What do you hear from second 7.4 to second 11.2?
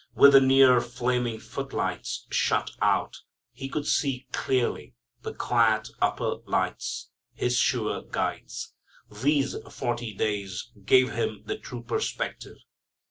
sure guides. These forty days gave